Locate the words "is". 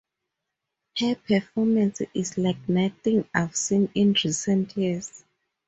2.15-2.35